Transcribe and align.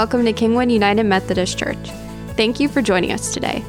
welcome 0.00 0.24
to 0.24 0.32
Kingwood 0.32 0.72
United 0.72 1.04
Methodist 1.04 1.58
Church. 1.58 1.90
Thank 2.34 2.58
you 2.58 2.70
for 2.70 2.80
joining 2.80 3.12
us 3.12 3.34
today. 3.34 3.60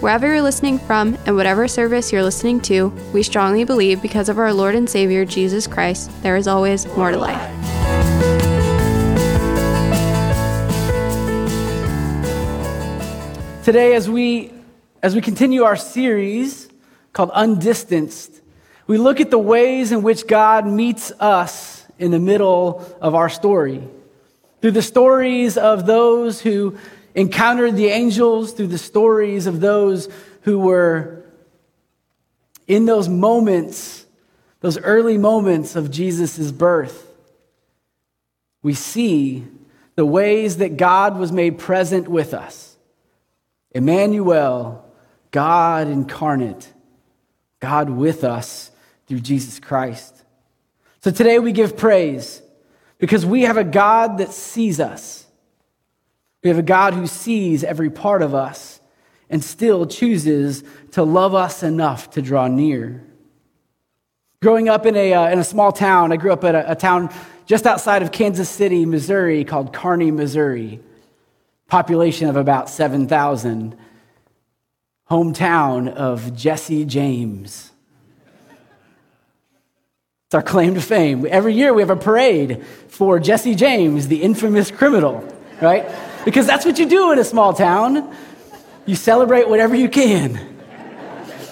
Wherever 0.00 0.26
you're 0.26 0.42
listening 0.42 0.80
from 0.80 1.16
and 1.26 1.36
whatever 1.36 1.68
service 1.68 2.10
you're 2.10 2.24
listening 2.24 2.60
to, 2.62 2.88
we 3.12 3.22
strongly 3.22 3.62
believe 3.62 4.02
because 4.02 4.28
of 4.28 4.36
our 4.36 4.52
Lord 4.52 4.74
and 4.74 4.90
Savior 4.90 5.24
Jesus 5.24 5.68
Christ, 5.68 6.10
there 6.24 6.34
is 6.34 6.48
always 6.48 6.88
more 6.96 7.12
to 7.12 7.18
life. 7.18 7.40
Today, 13.64 13.94
as 13.94 14.10
we, 14.10 14.52
as 15.04 15.14
we 15.14 15.20
continue 15.20 15.62
our 15.62 15.76
series 15.76 16.68
called 17.12 17.30
Undistanced, 17.30 18.40
we 18.88 18.98
look 18.98 19.20
at 19.20 19.30
the 19.30 19.38
ways 19.38 19.92
in 19.92 20.02
which 20.02 20.26
God 20.26 20.66
meets 20.66 21.12
us 21.20 21.86
in 21.96 22.10
the 22.10 22.18
middle 22.18 22.84
of 23.00 23.14
our 23.14 23.28
story. 23.28 23.88
Through 24.60 24.72
the 24.72 24.82
stories 24.82 25.56
of 25.56 25.86
those 25.86 26.40
who 26.40 26.76
encountered 27.14 27.76
the 27.76 27.88
angels, 27.88 28.52
through 28.52 28.68
the 28.68 28.78
stories 28.78 29.46
of 29.46 29.60
those 29.60 30.08
who 30.42 30.58
were 30.58 31.24
in 32.66 32.84
those 32.84 33.08
moments, 33.08 34.06
those 34.60 34.78
early 34.78 35.18
moments 35.18 35.76
of 35.76 35.90
Jesus' 35.90 36.52
birth, 36.52 37.06
we 38.62 38.74
see 38.74 39.46
the 39.96 40.06
ways 40.06 40.58
that 40.58 40.76
God 40.76 41.18
was 41.18 41.32
made 41.32 41.58
present 41.58 42.08
with 42.08 42.34
us. 42.34 42.76
Emmanuel, 43.72 44.84
God 45.30 45.88
incarnate, 45.88 46.72
God 47.60 47.90
with 47.90 48.24
us 48.24 48.70
through 49.06 49.20
Jesus 49.20 49.58
Christ. 49.58 50.24
So 51.00 51.10
today 51.10 51.38
we 51.38 51.52
give 51.52 51.76
praise 51.76 52.42
because 53.00 53.26
we 53.26 53.42
have 53.42 53.56
a 53.56 53.64
God 53.64 54.18
that 54.18 54.32
sees 54.32 54.78
us. 54.78 55.26
We 56.44 56.48
have 56.48 56.58
a 56.58 56.62
God 56.62 56.94
who 56.94 57.06
sees 57.06 57.64
every 57.64 57.90
part 57.90 58.22
of 58.22 58.34
us 58.34 58.80
and 59.28 59.42
still 59.42 59.86
chooses 59.86 60.62
to 60.92 61.02
love 61.02 61.34
us 61.34 61.62
enough 61.62 62.10
to 62.10 62.22
draw 62.22 62.46
near. 62.46 63.04
Growing 64.40 64.68
up 64.68 64.86
in 64.86 64.96
a, 64.96 65.12
uh, 65.12 65.28
in 65.30 65.38
a 65.38 65.44
small 65.44 65.72
town, 65.72 66.12
I 66.12 66.16
grew 66.16 66.32
up 66.32 66.44
at 66.44 66.54
a, 66.54 66.72
a 66.72 66.74
town 66.74 67.12
just 67.46 67.66
outside 67.66 68.02
of 68.02 68.12
Kansas 68.12 68.48
City, 68.48 68.86
Missouri, 68.86 69.44
called 69.44 69.72
Kearney, 69.72 70.10
Missouri 70.10 70.80
population 71.70 72.28
of 72.28 72.36
about 72.36 72.68
7,000, 72.68 73.76
hometown 75.08 75.88
of 75.88 76.34
Jesse 76.34 76.84
James. 76.84 77.69
It's 80.30 80.36
our 80.36 80.42
claim 80.42 80.74
to 80.74 80.80
fame. 80.80 81.26
Every 81.28 81.54
year 81.54 81.74
we 81.74 81.82
have 81.82 81.90
a 81.90 81.96
parade 81.96 82.64
for 82.86 83.18
Jesse 83.18 83.56
James, 83.56 84.06
the 84.06 84.22
infamous 84.22 84.70
criminal, 84.70 85.28
right? 85.60 85.90
Because 86.24 86.46
that's 86.46 86.64
what 86.64 86.78
you 86.78 86.86
do 86.86 87.10
in 87.10 87.18
a 87.18 87.24
small 87.24 87.52
town. 87.52 88.14
You 88.86 88.94
celebrate 88.94 89.48
whatever 89.48 89.74
you 89.74 89.88
can. 89.88 90.38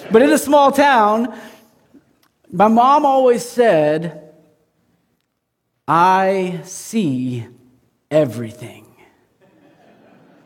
But 0.09 0.21
in 0.21 0.29
a 0.29 0.37
small 0.37 0.71
town, 0.71 1.37
my 2.49 2.69
mom 2.69 3.05
always 3.05 3.43
said, 3.43 4.31
I 5.85 6.61
see 6.63 7.47
everything. 8.09 8.85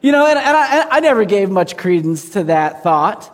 You 0.01 0.11
know, 0.11 0.25
and, 0.25 0.39
and 0.39 0.57
I, 0.57 0.87
I, 0.89 0.99
never 1.01 1.23
gave 1.23 1.51
much 1.51 1.77
credence 1.77 2.31
to 2.31 2.45
that 2.45 2.81
thought 2.81 3.31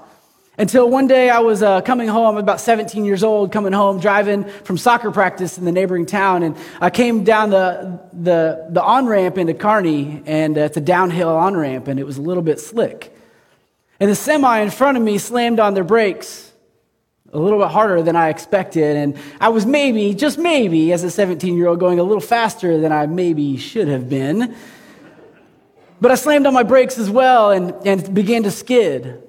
until 0.59 0.89
one 0.89 1.07
day 1.07 1.29
I 1.29 1.39
was 1.39 1.63
uh, 1.63 1.79
coming 1.79 2.09
home, 2.09 2.35
about 2.35 2.59
17 2.59 3.05
years 3.05 3.23
old, 3.23 3.53
coming 3.53 3.71
home, 3.71 4.01
driving 4.01 4.43
from 4.43 4.77
soccer 4.77 5.09
practice 5.09 5.57
in 5.57 5.63
the 5.63 5.71
neighboring 5.71 6.05
town. 6.05 6.43
And 6.43 6.57
I 6.81 6.89
came 6.89 7.23
down 7.23 7.49
the, 7.49 8.01
the, 8.11 8.67
the 8.69 8.83
on 8.83 9.07
ramp 9.07 9.37
into 9.37 9.53
Kearney, 9.53 10.21
and 10.25 10.57
uh, 10.57 10.61
it's 10.61 10.75
a 10.75 10.81
downhill 10.81 11.29
on 11.29 11.55
ramp, 11.55 11.87
and 11.87 11.97
it 11.97 12.05
was 12.05 12.17
a 12.17 12.21
little 12.21 12.43
bit 12.43 12.59
slick. 12.59 13.15
And 14.01 14.11
the 14.11 14.15
semi 14.15 14.59
in 14.59 14.69
front 14.69 14.97
of 14.97 15.03
me 15.03 15.17
slammed 15.17 15.61
on 15.61 15.75
their 15.75 15.85
brakes 15.85 16.51
a 17.31 17.39
little 17.39 17.59
bit 17.59 17.69
harder 17.69 18.01
than 18.01 18.17
I 18.17 18.27
expected. 18.27 18.97
And 18.97 19.17
I 19.39 19.49
was 19.49 19.65
maybe, 19.65 20.13
just 20.13 20.37
maybe, 20.37 20.91
as 20.91 21.05
a 21.05 21.11
17 21.11 21.55
year 21.55 21.67
old, 21.67 21.79
going 21.79 21.99
a 21.99 22.03
little 22.03 22.19
faster 22.19 22.77
than 22.79 22.91
I 22.91 23.05
maybe 23.05 23.55
should 23.55 23.87
have 23.87 24.09
been. 24.09 24.55
But 26.01 26.11
I 26.11 26.15
slammed 26.15 26.47
on 26.47 26.53
my 26.53 26.63
brakes 26.63 26.97
as 26.97 27.09
well 27.09 27.51
and, 27.51 27.71
and 27.87 28.13
began 28.13 28.43
to 28.43 28.51
skid. 28.51 29.23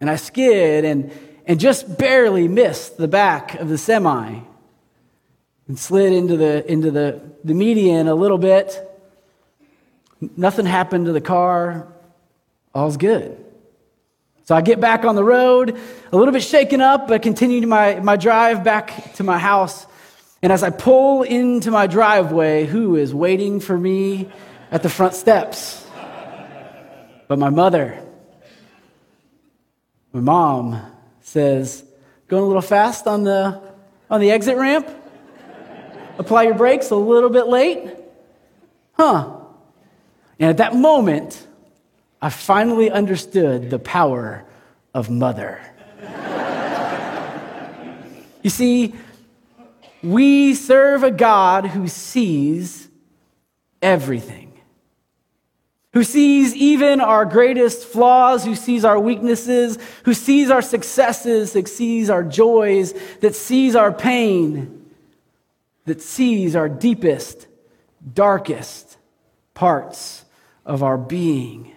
And 0.00 0.10
I 0.10 0.16
skid 0.16 0.84
and, 0.84 1.10
and 1.46 1.58
just 1.58 1.98
barely 1.98 2.48
missed 2.48 2.96
the 2.96 3.08
back 3.08 3.54
of 3.54 3.68
the 3.68 3.78
semi 3.78 4.40
and 5.68 5.78
slid 5.78 6.12
into 6.12 6.36
the, 6.36 6.70
into 6.70 6.90
the, 6.90 7.20
the 7.44 7.54
median 7.54 8.08
a 8.08 8.14
little 8.14 8.38
bit. 8.38 8.82
Nothing 10.20 10.66
happened 10.66 11.06
to 11.06 11.12
the 11.12 11.20
car. 11.20 11.88
All's 12.74 12.96
good. 12.96 13.42
So 14.44 14.54
I 14.54 14.60
get 14.60 14.80
back 14.80 15.04
on 15.04 15.16
the 15.16 15.24
road, 15.24 15.76
a 16.12 16.16
little 16.16 16.32
bit 16.32 16.42
shaken 16.42 16.80
up, 16.80 17.08
but 17.08 17.22
continue 17.22 17.66
my, 17.66 17.98
my 17.98 18.16
drive 18.16 18.62
back 18.62 19.14
to 19.14 19.24
my 19.24 19.38
house. 19.38 19.86
And 20.40 20.52
as 20.52 20.62
I 20.62 20.70
pull 20.70 21.22
into 21.22 21.72
my 21.72 21.88
driveway, 21.88 22.66
who 22.66 22.94
is 22.94 23.12
waiting 23.12 23.58
for 23.58 23.76
me 23.76 24.28
at 24.70 24.84
the 24.84 24.88
front 24.88 25.14
steps? 25.14 25.84
But 27.26 27.40
my 27.40 27.50
mother, 27.50 28.00
my 30.16 30.22
mom 30.22 30.80
says, 31.20 31.84
going 32.26 32.42
a 32.42 32.46
little 32.46 32.62
fast 32.62 33.06
on 33.06 33.22
the, 33.22 33.60
on 34.08 34.18
the 34.18 34.30
exit 34.30 34.56
ramp? 34.56 34.88
Apply 36.18 36.44
your 36.44 36.54
brakes 36.54 36.90
a 36.90 36.96
little 36.96 37.28
bit 37.28 37.48
late? 37.48 37.90
Huh. 38.94 39.40
And 40.38 40.48
at 40.48 40.56
that 40.56 40.74
moment, 40.74 41.46
I 42.22 42.30
finally 42.30 42.90
understood 42.90 43.68
the 43.68 43.78
power 43.78 44.46
of 44.94 45.10
mother. 45.10 45.60
you 48.42 48.48
see, 48.48 48.94
we 50.02 50.54
serve 50.54 51.02
a 51.02 51.10
God 51.10 51.66
who 51.66 51.88
sees 51.88 52.88
everything 53.82 54.45
who 55.96 56.04
sees 56.04 56.54
even 56.54 57.00
our 57.00 57.24
greatest 57.24 57.86
flaws, 57.86 58.44
who 58.44 58.54
sees 58.54 58.84
our 58.84 59.00
weaknesses, 59.00 59.78
who 60.04 60.12
sees 60.12 60.50
our 60.50 60.60
successes, 60.60 61.54
that 61.54 61.66
sees 61.66 62.10
our 62.10 62.22
joys, 62.22 62.92
that 63.20 63.34
sees 63.34 63.74
our 63.74 63.90
pain, 63.90 64.90
that 65.86 66.02
sees 66.02 66.54
our 66.54 66.68
deepest, 66.68 67.46
darkest 68.12 68.98
parts 69.54 70.26
of 70.66 70.82
our 70.82 70.98
being, 70.98 71.72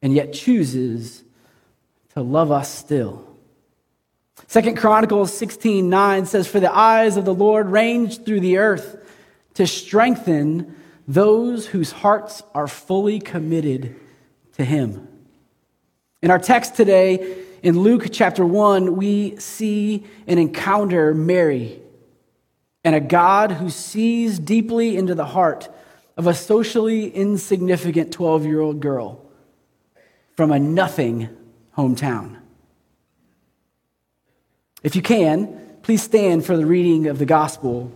and 0.00 0.14
yet 0.14 0.32
chooses 0.32 1.22
to 2.14 2.22
love 2.22 2.50
us 2.50 2.74
still. 2.74 3.28
Second 4.46 4.78
Chronicles 4.78 5.36
16 5.36 5.90
9 5.90 6.24
says, 6.24 6.46
For 6.46 6.60
the 6.60 6.74
eyes 6.74 7.18
of 7.18 7.26
the 7.26 7.34
Lord 7.34 7.68
range 7.68 8.24
through 8.24 8.40
the 8.40 8.56
earth 8.56 8.96
to 9.52 9.66
strengthen 9.66 10.76
those 11.06 11.66
whose 11.66 11.92
hearts 11.92 12.42
are 12.54 12.66
fully 12.66 13.20
committed 13.20 13.94
to 14.56 14.64
Him. 14.64 15.08
In 16.22 16.30
our 16.30 16.38
text 16.38 16.74
today, 16.74 17.44
in 17.62 17.78
Luke 17.78 18.08
chapter 18.12 18.44
1, 18.44 18.96
we 18.96 19.36
see 19.36 20.04
and 20.26 20.40
encounter 20.40 21.14
Mary 21.14 21.80
and 22.84 22.94
a 22.94 23.00
God 23.00 23.52
who 23.52 23.70
sees 23.70 24.38
deeply 24.38 24.96
into 24.96 25.14
the 25.14 25.24
heart 25.24 25.68
of 26.16 26.26
a 26.26 26.34
socially 26.34 27.08
insignificant 27.08 28.12
12 28.12 28.46
year 28.46 28.60
old 28.60 28.80
girl 28.80 29.24
from 30.36 30.52
a 30.52 30.58
nothing 30.58 31.28
hometown. 31.76 32.36
If 34.82 34.94
you 34.94 35.02
can, 35.02 35.78
please 35.82 36.02
stand 36.02 36.44
for 36.44 36.56
the 36.56 36.66
reading 36.66 37.06
of 37.06 37.18
the 37.18 37.26
gospel 37.26 37.90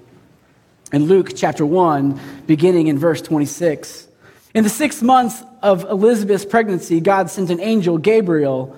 in 0.92 1.04
Luke 1.04 1.32
chapter 1.34 1.66
1, 1.66 2.20
beginning 2.46 2.86
in 2.86 2.98
verse 2.98 3.20
26. 3.20 4.08
In 4.54 4.64
the 4.64 4.70
six 4.70 5.02
months 5.02 5.42
of 5.62 5.84
Elizabeth's 5.84 6.44
pregnancy, 6.44 7.00
God 7.00 7.30
sent 7.30 7.50
an 7.50 7.60
angel, 7.60 7.98
Gabriel, 7.98 8.76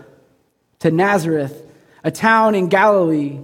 to 0.80 0.90
Nazareth, 0.90 1.62
a 2.02 2.10
town 2.10 2.54
in 2.54 2.68
Galilee, 2.68 3.38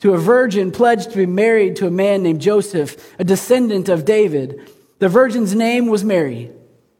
to 0.00 0.14
a 0.14 0.18
virgin 0.18 0.70
pledged 0.70 1.10
to 1.10 1.16
be 1.16 1.26
married 1.26 1.76
to 1.76 1.86
a 1.86 1.90
man 1.90 2.22
named 2.22 2.40
Joseph, 2.40 3.14
a 3.18 3.24
descendant 3.24 3.88
of 3.88 4.04
David. 4.04 4.70
The 4.98 5.08
virgin's 5.08 5.54
name 5.54 5.86
was 5.86 6.04
Mary. 6.04 6.50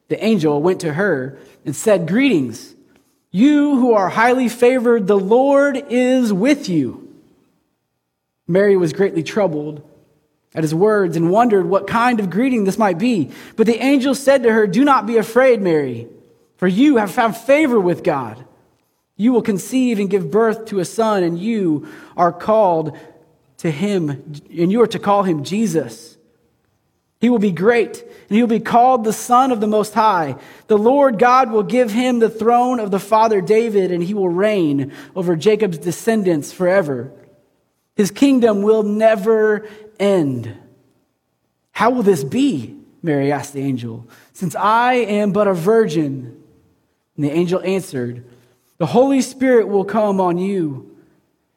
The 0.09 0.23
angel 0.25 0.63
went 0.63 0.81
to 0.81 0.93
her 0.93 1.39
and 1.65 1.75
said, 1.75 2.09
Greetings, 2.09 2.75
you 3.31 3.77
who 3.77 3.93
are 3.93 4.09
highly 4.09 4.49
favored, 4.49 5.07
the 5.07 5.19
Lord 5.19 5.83
is 5.91 6.33
with 6.33 6.69
you. 6.69 7.05
Mary 8.47 8.77
was 8.77 8.93
greatly 8.93 9.23
troubled 9.23 9.88
at 10.55 10.65
his 10.65 10.75
words 10.75 11.17
and 11.17 11.31
wondered 11.31 11.67
what 11.67 11.87
kind 11.87 12.21
of 12.21 12.31
greeting 12.31 12.65
this 12.65 12.79
might 12.79 12.99
be. 12.99 13.31
But 13.57 13.67
the 13.67 13.83
angel 13.83 14.15
said 14.15 14.43
to 14.43 14.53
her, 14.53 14.67
Do 14.67 14.85
not 14.85 15.07
be 15.07 15.17
afraid, 15.17 15.61
Mary, 15.61 16.09
for 16.57 16.67
you 16.67 16.97
have 16.97 17.11
found 17.11 17.37
favor 17.37 17.79
with 17.79 18.03
God. 18.03 18.45
You 19.17 19.33
will 19.33 19.43
conceive 19.43 19.99
and 19.99 20.09
give 20.09 20.31
birth 20.31 20.67
to 20.67 20.79
a 20.79 20.85
son, 20.85 21.23
and 21.23 21.39
you 21.39 21.89
are 22.17 22.33
called 22.33 22.97
to 23.59 23.71
him, 23.71 24.11
and 24.11 24.73
you 24.73 24.81
are 24.81 24.87
to 24.87 24.99
call 24.99 25.25
him 25.25 25.45
Jesus. 25.45 26.17
He 27.21 27.29
will 27.29 27.41
be 27.41 27.51
great, 27.51 28.01
and 28.01 28.37
he 28.37 28.41
will 28.41 28.49
be 28.49 28.61
called 28.61 29.03
the 29.03 29.13
Son 29.13 29.51
of 29.51 29.61
the 29.61 29.67
Most 29.67 29.93
High. 29.93 30.37
The 30.69 30.79
Lord 30.79 31.19
God 31.19 31.51
will 31.51 31.65
give 31.65 31.91
him 31.91 32.21
the 32.21 32.31
throne 32.31 32.79
of 32.79 32.93
the 32.93 33.01
father 33.01 33.41
David, 33.41 33.91
and 33.91 34.03
he 34.03 34.15
will 34.15 34.29
reign 34.29 34.93
over 35.17 35.35
Jacob's 35.35 35.79
descendants 35.79 36.53
forever. 36.53 37.13
His 37.97 38.13
kingdom 38.13 38.63
will 38.63 38.85
never 38.85 39.69
end. 39.99 40.55
How 41.73 41.91
will 41.91 42.03
this 42.03 42.25
be? 42.25 42.77
Mary 43.03 43.31
asked 43.31 43.53
the 43.53 43.61
angel, 43.61 44.09
since 44.33 44.57
I 44.57 44.95
am 44.95 45.33
but 45.33 45.47
a 45.47 45.55
virgin. 45.55 46.43
And 47.17 47.25
the 47.25 47.31
angel 47.31 47.61
answered, 47.63 48.25
The 48.79 48.87
Holy 48.87 49.21
Spirit 49.21 49.69
will 49.69 49.85
come 49.85 50.21
on 50.21 50.39
you, 50.39 50.97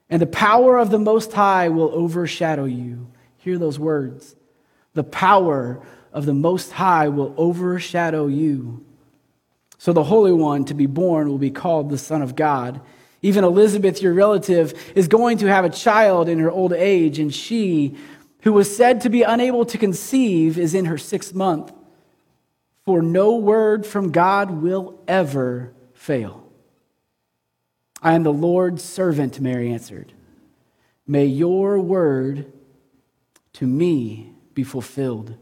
and 0.09 0.21
the 0.21 0.27
power 0.27 0.77
of 0.77 0.91
the 0.91 0.99
Most 0.99 1.33
High 1.33 1.69
will 1.69 1.89
overshadow 1.93 2.65
you. 2.65 3.07
Hear 3.37 3.57
those 3.57 3.79
words. 3.79 4.35
The 4.93 5.03
power 5.03 5.81
of 6.13 6.25
the 6.25 6.33
Most 6.33 6.71
High 6.71 7.07
will 7.07 7.33
overshadow 7.37 8.27
you. 8.27 8.85
So 9.77 9.93
the 9.93 10.03
Holy 10.03 10.31
One 10.31 10.65
to 10.65 10.75
be 10.75 10.85
born 10.85 11.27
will 11.27 11.39
be 11.39 11.49
called 11.49 11.89
the 11.89 11.97
Son 11.97 12.21
of 12.21 12.35
God. 12.35 12.81
Even 13.23 13.43
Elizabeth, 13.43 14.01
your 14.01 14.13
relative, 14.13 14.73
is 14.95 15.07
going 15.07 15.39
to 15.39 15.47
have 15.47 15.65
a 15.65 15.69
child 15.69 16.29
in 16.29 16.39
her 16.39 16.51
old 16.51 16.73
age, 16.73 17.19
and 17.19 17.33
she, 17.33 17.95
who 18.41 18.53
was 18.53 18.75
said 18.75 19.01
to 19.01 19.09
be 19.09 19.23
unable 19.23 19.65
to 19.65 19.77
conceive, 19.77 20.57
is 20.57 20.73
in 20.73 20.85
her 20.85 20.97
sixth 20.97 21.33
month. 21.33 21.71
For 22.85 23.01
no 23.01 23.35
word 23.35 23.85
from 23.85 24.11
God 24.11 24.49
will 24.49 24.99
ever 25.07 25.73
fail. 25.93 26.47
I 28.01 28.13
am 28.13 28.23
the 28.23 28.33
Lord's 28.33 28.83
servant, 28.83 29.39
Mary 29.39 29.71
answered. 29.71 30.13
May 31.05 31.25
your 31.25 31.79
word 31.79 32.51
to 33.53 33.67
me 33.67 34.33
be 34.53 34.63
fulfilled. 34.63 35.35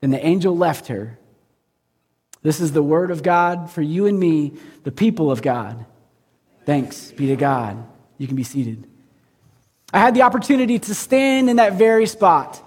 Then 0.00 0.10
the 0.10 0.24
angel 0.24 0.56
left 0.56 0.88
her. 0.88 1.18
This 2.42 2.60
is 2.60 2.72
the 2.72 2.82
word 2.82 3.10
of 3.10 3.22
God 3.22 3.70
for 3.70 3.82
you 3.82 4.06
and 4.06 4.18
me, 4.18 4.54
the 4.84 4.92
people 4.92 5.30
of 5.30 5.42
God. 5.42 5.86
Thanks 6.64 7.10
be 7.10 7.26
to 7.28 7.36
God. 7.36 7.84
You 8.18 8.26
can 8.26 8.36
be 8.36 8.44
seated. 8.44 8.86
I 9.92 9.98
had 9.98 10.14
the 10.14 10.22
opportunity 10.22 10.78
to 10.78 10.94
stand 10.94 11.50
in 11.50 11.56
that 11.56 11.74
very 11.74 12.06
spot. 12.06 12.62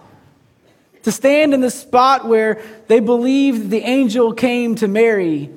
To 1.04 1.12
stand 1.12 1.54
in 1.54 1.62
the 1.62 1.72
spot 1.72 2.27
where 2.27 2.62
they 2.88 3.00
believed 3.00 3.69
the 3.69 3.81
angel 3.81 4.33
came 4.33 4.75
to 4.75 4.88
Mary. 4.88 5.50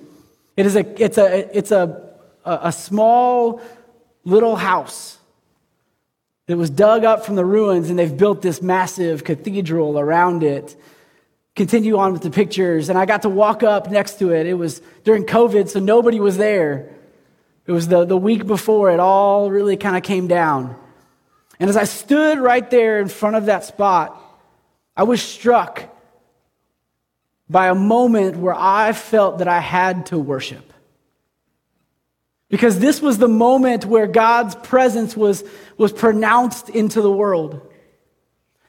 It 0.57 0.67
is 0.67 0.77
a, 0.77 1.03
it's 1.03 1.19
a, 1.19 1.57
it's 1.57 1.71
a, 1.71 2.11
a 2.45 2.73
small 2.73 3.61
little 4.25 4.57
house 4.57 5.19
that 6.47 6.57
was 6.57 6.71
dug 6.71 7.05
up 7.05 7.27
from 7.27 7.37
the 7.37 7.45
ruins, 7.45 7.91
and 7.91 7.99
they've 7.99 8.17
built 8.17 8.41
this 8.41 8.63
massive 8.63 9.23
cathedral 9.23 9.99
around 9.99 10.43
it. 10.43 10.75
Continue 11.55 11.99
on 11.99 12.13
with 12.13 12.23
the 12.23 12.31
pictures, 12.31 12.89
and 12.89 12.99
I 12.99 13.05
got 13.05 13.23
to 13.23 13.29
walk 13.29 13.63
up 13.63 13.91
next 13.91 14.19
to 14.21 14.33
it. 14.33 14.47
It 14.47 14.55
was 14.55 14.81
during 15.05 15.25
COVID, 15.25 15.69
so 15.69 15.81
nobody 15.81 16.21
was 16.21 16.39
there. 16.39 16.89
It 17.67 17.73
was 17.73 17.89
the, 17.89 18.07
the 18.07 18.17
week 18.17 18.47
before 18.47 18.91
it 18.91 19.01
all 19.01 19.51
really 19.51 19.77
kind 19.77 19.97
of 19.97 20.03
came 20.03 20.27
down. 20.27 20.75
And 21.61 21.69
as 21.69 21.77
I 21.77 21.85
stood 21.85 22.39
right 22.39 22.69
there 22.71 23.01
in 23.01 23.09
front 23.09 23.37
of 23.37 23.47
that 23.47 23.65
spot, 23.65 24.21
I 24.97 25.03
was 25.03 25.23
struck 25.23 25.85
by 27.51 27.69
a 27.69 27.75
moment 27.75 28.37
where 28.37 28.55
I 28.57 28.93
felt 28.93 29.39
that 29.39 29.49
I 29.49 29.61
had 29.61 30.07
to 30.07 30.19
worship. 30.19 30.73
Because 32.49 32.79
this 32.79 33.03
was 33.03 33.19
the 33.19 33.29
moment 33.29 33.85
where 33.85 34.07
God's 34.07 34.55
presence 34.55 35.17
was, 35.17 35.45
was 35.77 35.93
pronounced 35.93 36.69
into 36.71 37.03
the 37.03 37.13
world. 37.13 37.61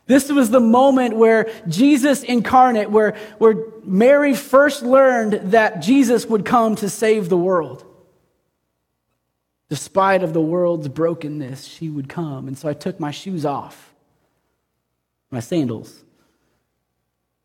This 0.06 0.30
was 0.30 0.50
the 0.50 0.60
moment 0.60 1.16
where 1.16 1.50
Jesus 1.68 2.24
incarnate, 2.24 2.90
where, 2.90 3.16
where 3.38 3.56
Mary 3.84 4.34
first 4.34 4.82
learned 4.82 5.52
that 5.52 5.82
Jesus 5.82 6.26
would 6.26 6.46
come 6.46 6.76
to 6.78 6.90
save 6.90 7.30
the 7.30 7.38
world. 7.38 7.86
Despite 9.70 10.24
of 10.24 10.34
the 10.34 10.42
world's 10.42 10.88
brokenness, 10.88 11.66
she 11.66 11.90
would 11.90 12.10
come. 12.10 12.48
And 12.48 12.58
so 12.58 12.68
I 12.68 12.74
took 12.74 13.00
my 13.00 13.12
shoes 13.12 13.46
off, 13.46 13.94
my 15.30 15.40
sandals, 15.40 16.04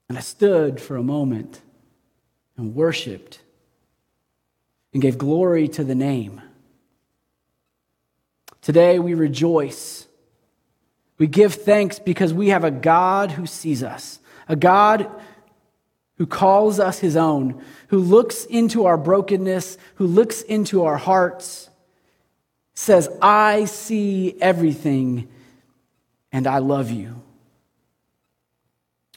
and 0.09 0.17
I 0.17 0.23
stood 0.23 0.81
for 0.81 0.97
a 0.97 1.03
moment 1.03 1.61
and 2.57 2.75
worshiped 2.75 3.41
and 4.93 5.03
gave 5.03 5.19
glory 5.19 5.69
to 5.69 5.85
the 5.85 5.95
name. 5.95 6.41
Today 8.63 8.99
we 8.99 9.13
rejoice. 9.13 10.07
We 11.19 11.27
give 11.27 11.55
thanks 11.55 11.99
because 11.99 12.33
we 12.33 12.49
have 12.49 12.65
a 12.65 12.71
God 12.71 13.33
who 13.33 13.47
sees 13.47 13.83
us, 13.83 14.19
a 14.49 14.57
God 14.57 15.11
who 16.17 16.27
calls 16.27 16.81
us 16.81 17.01
his 17.01 17.17
own, 17.17 17.63
who 17.89 17.99
looks 17.99 18.45
into 18.47 18.87
our 18.87 18.97
brokenness, 18.97 19.77
who 19.97 20.07
looks 20.07 20.41
into 20.43 20.85
our 20.85 20.97
hearts, 20.97 21.69
says, 22.75 23.09
I 23.23 23.65
see 23.67 24.37
everything 24.41 25.29
and 26.33 26.47
I 26.47 26.59
love 26.59 26.91
you. 26.91 27.23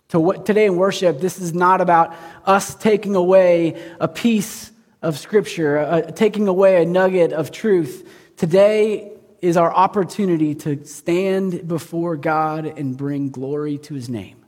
To 0.09 0.19
what, 0.19 0.45
Today 0.45 0.68
in 0.68 0.77
worship, 0.77 1.19
this 1.19 1.39
is 1.39 1.54
not 1.54 1.81
about 1.81 2.15
us 2.45 2.75
taking 2.75 3.15
away 3.15 3.81
a 4.00 4.07
piece 4.07 4.71
of 5.01 5.18
Scripture, 5.18 5.80
uh, 5.80 6.01
taking 6.01 6.48
away 6.48 6.81
a 6.81 6.86
nugget 6.86 7.33
of 7.33 7.51
truth. 7.51 8.09
Today 8.38 9.12
is 9.42 9.57
our 9.57 9.74
opportunity 9.74 10.56
to 10.56 10.86
stand 10.86 11.68
before 11.68 12.15
God 12.15 12.65
and 12.65 12.95
bring 12.95 13.30
glory 13.30 13.77
to 13.80 13.94
His 13.94 14.09
name. 14.09 14.45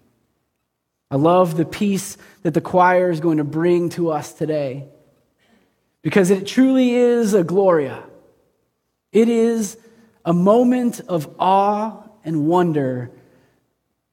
I 1.11 1.15
love 1.15 1.57
the 1.57 1.65
piece 1.65 2.17
that 2.44 2.53
the 2.53 2.61
choir 2.61 3.09
is 3.09 3.19
going 3.19 3.38
to 3.39 3.44
bring 3.44 3.89
to 3.89 4.11
us 4.11 4.31
today 4.31 4.85
because 6.01 6.29
it 6.29 6.45
truly 6.45 6.91
is 6.91 7.33
a 7.33 7.44
Gloria. 7.44 8.03
It 9.11 9.29
is 9.29 9.77
a 10.23 10.33
moment 10.33 11.01
of 11.07 11.33
awe 11.39 12.03
and 12.23 12.47
wonder 12.47 13.11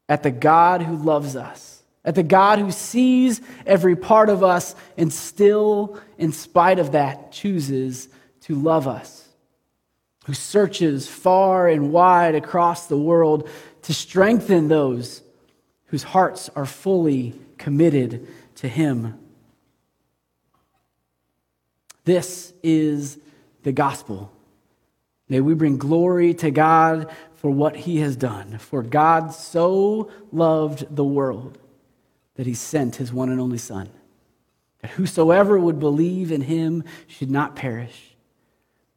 at 0.09 0.23
the 0.23 0.31
God 0.31 0.83
who 0.83 0.97
loves 0.97 1.37
us 1.37 1.77
at 2.07 2.15
the 2.15 2.23
God 2.23 2.61
who 2.61 2.71
sees 2.71 3.41
every 3.67 3.97
part 3.97 4.31
of 4.31 4.45
us 4.45 4.77
and 4.97 5.13
still, 5.13 6.01
in 6.17 6.31
spite 6.31 6.79
of 6.79 6.93
that, 6.93 7.33
chooses 7.33 8.09
to 8.43 8.55
love 8.55 8.87
us, 8.87 9.29
who 10.25 10.33
searches 10.33 11.09
far 11.09 11.67
and 11.67 11.93
wide 11.93 12.37
across 12.37 12.87
the 12.87 12.97
world 12.97 13.51
to 13.83 13.93
strengthen 13.93 14.69
those 14.69 15.21
whose 15.87 16.05
hearts 16.05 16.49
are 16.55 16.65
fully 16.65 17.35
committed 17.59 18.29
to 18.55 18.69
Him. 18.69 19.19
This 22.05 22.53
is 22.63 23.19
the 23.65 23.73
gospel. 23.73 24.33
May 25.29 25.41
we 25.41 25.55
bring 25.55 25.77
glory 25.77 26.35
to 26.35 26.51
God 26.51 27.11
for 27.35 27.51
what 27.51 27.77
He 27.77 27.99
has 27.99 28.17
done. 28.17 28.59
For 28.59 28.83
God 28.83 29.33
so 29.33 30.11
loved 30.33 30.95
the 30.95 31.05
world 31.05 31.59
that 32.37 32.47
he 32.47 32.55
sent 32.55 32.97
his 32.97 33.13
one 33.13 33.31
and 33.31 33.41
only 33.41 33.59
Son, 33.59 33.89
that 34.81 34.93
whosoever 34.93 35.59
would 35.59 35.81
believe 35.81 36.31
in 36.31 36.43
him 36.43 36.85
should 37.07 37.31
not 37.31 37.57
perish, 37.57 38.15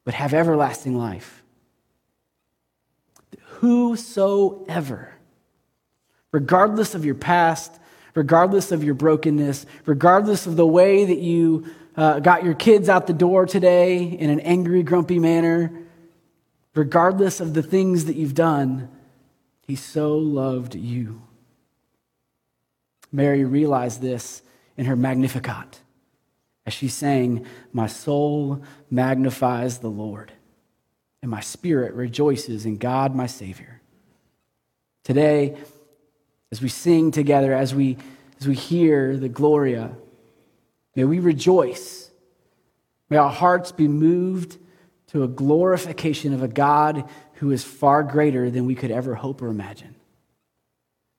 but 0.04 0.14
have 0.14 0.32
everlasting 0.32 0.96
life. 0.96 1.42
Whosoever, 3.44 5.14
regardless 6.32 6.94
of 6.94 7.04
your 7.04 7.14
past, 7.14 7.78
regardless 8.14 8.72
of 8.72 8.84
your 8.84 8.94
brokenness, 8.94 9.66
regardless 9.86 10.46
of 10.46 10.56
the 10.56 10.66
way 10.66 11.04
that 11.04 11.18
you 11.18 11.66
uh, 11.96 12.20
got 12.20 12.44
your 12.44 12.54
kids 12.54 12.88
out 12.88 13.06
the 13.06 13.12
door 13.12 13.46
today 13.46 14.02
in 14.02 14.30
an 14.30 14.40
angry, 14.40 14.82
grumpy 14.82 15.18
manner, 15.18 15.72
regardless 16.74 17.40
of 17.40 17.54
the 17.54 17.62
things 17.62 18.04
that 18.06 18.16
you've 18.16 18.34
done, 18.34 18.88
he 19.66 19.76
so 19.76 20.16
loved 20.16 20.74
you. 20.74 21.22
Mary 23.12 23.44
realized 23.44 24.00
this 24.00 24.42
in 24.76 24.86
her 24.86 24.96
Magnificat 24.96 25.80
as 26.66 26.74
she 26.74 26.88
sang, 26.88 27.44
My 27.72 27.86
soul 27.86 28.62
magnifies 28.90 29.78
the 29.78 29.88
Lord, 29.88 30.32
and 31.22 31.30
my 31.30 31.40
spirit 31.40 31.94
rejoices 31.94 32.66
in 32.66 32.76
God 32.76 33.14
my 33.14 33.26
Savior. 33.26 33.80
Today, 35.02 35.56
as 36.52 36.60
we 36.60 36.68
sing 36.68 37.10
together, 37.10 37.52
as 37.52 37.74
we, 37.74 37.96
as 38.40 38.46
we 38.46 38.54
hear 38.54 39.16
the 39.16 39.28
Gloria, 39.28 39.96
may 40.94 41.04
we 41.04 41.18
rejoice. 41.18 42.10
May 43.08 43.16
our 43.16 43.30
hearts 43.30 43.72
be 43.72 43.88
moved 43.88 44.58
to 45.12 45.22
a 45.22 45.28
glorification 45.28 46.32
of 46.32 46.42
a 46.42 46.48
God 46.48 47.08
who 47.34 47.50
is 47.50 47.64
far 47.64 48.02
greater 48.02 48.50
than 48.50 48.66
we 48.66 48.74
could 48.74 48.90
ever 48.90 49.14
hope 49.14 49.42
or 49.42 49.48
imagine. 49.48 49.94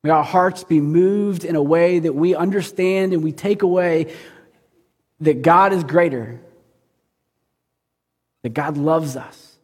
May 0.03 0.09
our 0.09 0.23
hearts 0.23 0.63
be 0.63 0.79
moved 0.79 1.43
in 1.43 1.55
a 1.55 1.61
way 1.61 1.99
that 1.99 2.13
we 2.13 2.33
understand 2.33 3.13
and 3.13 3.23
we 3.23 3.31
take 3.31 3.61
away 3.61 4.13
that 5.19 5.41
God 5.41 5.73
is 5.73 5.83
greater, 5.83 6.39
that 8.41 8.53
God 8.53 8.77
loves 8.77 9.15
us, 9.15 9.57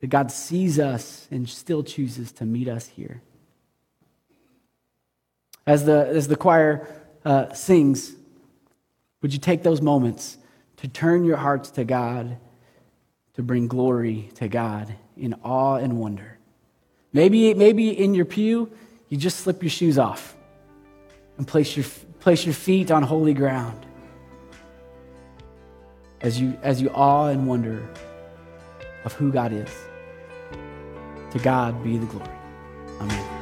that 0.00 0.08
God 0.08 0.30
sees 0.30 0.78
us 0.78 1.26
and 1.30 1.48
still 1.48 1.82
chooses 1.82 2.30
to 2.32 2.44
meet 2.44 2.68
us 2.68 2.86
here. 2.86 3.22
As 5.66 5.84
the, 5.84 6.06
as 6.06 6.28
the 6.28 6.36
choir 6.36 6.86
uh, 7.24 7.52
sings, 7.52 8.14
would 9.22 9.32
you 9.32 9.40
take 9.40 9.64
those 9.64 9.80
moments 9.80 10.38
to 10.76 10.86
turn 10.86 11.24
your 11.24 11.38
hearts 11.38 11.70
to 11.70 11.84
God, 11.84 12.36
to 13.36 13.42
bring 13.42 13.68
glory 13.68 14.30
to 14.34 14.48
God 14.48 14.94
in 15.16 15.34
awe 15.44 15.76
and 15.76 15.98
wonder? 15.98 16.38
Maybe, 17.12 17.54
maybe 17.54 17.90
in 17.90 18.14
your 18.14 18.24
pew, 18.24 18.70
you 19.08 19.16
just 19.16 19.40
slip 19.40 19.62
your 19.62 19.70
shoes 19.70 19.98
off 19.98 20.36
and 21.38 21.46
place 21.46 21.76
your, 21.76 21.86
place 22.20 22.44
your 22.44 22.54
feet 22.54 22.90
on 22.90 23.02
holy 23.02 23.34
ground 23.34 23.86
as 26.20 26.40
you, 26.40 26.58
as 26.62 26.82
you 26.82 26.90
awe 26.90 27.28
and 27.28 27.46
wonder 27.46 27.88
of 29.04 29.12
who 29.12 29.30
God 29.30 29.52
is. 29.52 29.70
To 31.30 31.38
God 31.38 31.82
be 31.84 31.98
the 31.98 32.06
glory. 32.06 32.28
Amen. 33.00 33.35